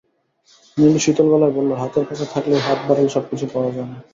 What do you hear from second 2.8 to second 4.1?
বাড়ালে সব কিছু পাওয়া না।